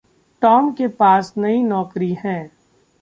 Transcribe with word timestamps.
Tom 0.41 0.71
के 0.71 0.87
पास 0.87 1.33
नयी 1.37 1.63
नौकरी 1.63 2.17
है। 2.25 2.51